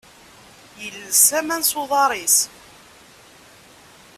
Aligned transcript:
Yelles 0.81 1.25
aman 1.39 1.63
s 1.69 1.71
uḍar-is. 1.81 2.37